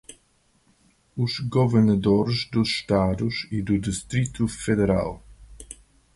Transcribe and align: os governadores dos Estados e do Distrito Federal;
os 1.15 1.37
governadores 1.41 2.49
dos 2.49 2.69
Estados 2.69 3.47
e 3.51 3.61
do 3.61 3.77
Distrito 3.77 4.47
Federal; 4.47 5.23